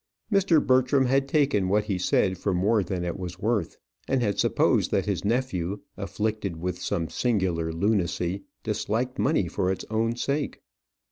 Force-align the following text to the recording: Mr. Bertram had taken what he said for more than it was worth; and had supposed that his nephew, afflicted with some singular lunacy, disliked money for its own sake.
Mr. 0.31 0.59
Bertram 0.65 1.05
had 1.05 1.27
taken 1.27 1.69
what 1.69 1.83
he 1.83 1.99
said 1.99 2.35
for 2.35 2.55
more 2.55 2.81
than 2.83 3.03
it 3.03 3.19
was 3.19 3.37
worth; 3.37 3.77
and 4.07 4.23
had 4.23 4.39
supposed 4.39 4.89
that 4.89 5.05
his 5.05 5.23
nephew, 5.23 5.79
afflicted 5.95 6.57
with 6.59 6.81
some 6.81 7.07
singular 7.07 7.71
lunacy, 7.71 8.41
disliked 8.63 9.19
money 9.19 9.47
for 9.47 9.71
its 9.71 9.85
own 9.91 10.15
sake. 10.15 10.63